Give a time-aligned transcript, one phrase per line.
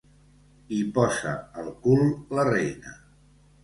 [0.77, 2.05] Hi posa el cul
[2.39, 3.01] la reina.